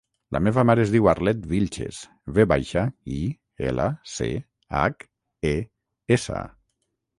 La 0.35 0.39
meva 0.45 0.61
mare 0.69 0.81
es 0.83 0.93
diu 0.93 1.09
Arlet 1.11 1.43
Vilches: 1.51 1.99
ve 2.39 2.45
baixa, 2.53 2.85
i, 3.17 3.21
ela, 3.73 3.87
ce, 4.15 4.33
hac, 4.81 5.09
e, 5.55 5.55
essa. 6.19 6.43